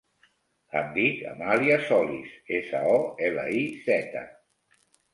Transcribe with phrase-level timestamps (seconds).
[0.79, 2.99] Em dic Amàlia Soliz: essa, o,
[3.31, 4.29] ela, i, zeta.